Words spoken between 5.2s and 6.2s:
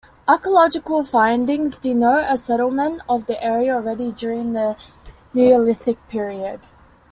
Neolithic